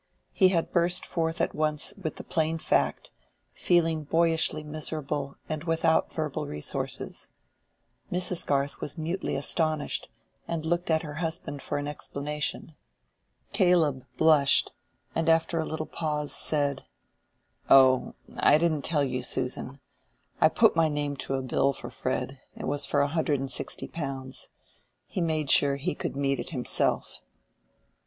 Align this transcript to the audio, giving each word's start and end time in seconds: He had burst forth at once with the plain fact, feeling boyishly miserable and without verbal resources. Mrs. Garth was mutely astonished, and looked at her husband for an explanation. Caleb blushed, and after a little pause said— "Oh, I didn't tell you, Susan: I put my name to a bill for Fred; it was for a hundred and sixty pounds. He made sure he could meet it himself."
He 0.31 0.47
had 0.47 0.71
burst 0.71 1.05
forth 1.05 1.39
at 1.41 1.53
once 1.53 1.93
with 1.93 2.15
the 2.15 2.23
plain 2.23 2.57
fact, 2.57 3.11
feeling 3.53 4.03
boyishly 4.03 4.63
miserable 4.63 5.35
and 5.47 5.63
without 5.65 6.11
verbal 6.11 6.47
resources. 6.47 7.29
Mrs. 8.11 8.47
Garth 8.47 8.81
was 8.81 8.97
mutely 8.97 9.35
astonished, 9.35 10.09
and 10.47 10.65
looked 10.65 10.89
at 10.89 11.03
her 11.03 11.13
husband 11.21 11.61
for 11.61 11.77
an 11.77 11.87
explanation. 11.87 12.73
Caleb 13.53 14.03
blushed, 14.17 14.73
and 15.13 15.29
after 15.29 15.59
a 15.59 15.65
little 15.67 15.85
pause 15.85 16.33
said— 16.33 16.83
"Oh, 17.69 18.15
I 18.37 18.57
didn't 18.57 18.81
tell 18.81 19.03
you, 19.03 19.21
Susan: 19.21 19.79
I 20.41 20.49
put 20.49 20.75
my 20.75 20.89
name 20.89 21.15
to 21.17 21.35
a 21.35 21.43
bill 21.43 21.73
for 21.73 21.91
Fred; 21.91 22.39
it 22.55 22.65
was 22.65 22.87
for 22.87 23.01
a 23.01 23.07
hundred 23.07 23.39
and 23.39 23.51
sixty 23.51 23.87
pounds. 23.87 24.49
He 25.05 25.21
made 25.21 25.51
sure 25.51 25.75
he 25.75 25.93
could 25.93 26.15
meet 26.15 26.39
it 26.39 26.49
himself." 26.49 27.21